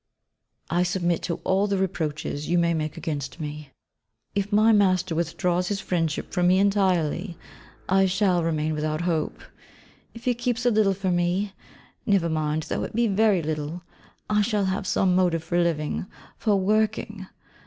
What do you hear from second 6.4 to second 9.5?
me entirely, I shall remain without hope;